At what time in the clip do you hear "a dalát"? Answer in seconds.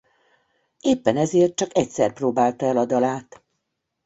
2.77-3.41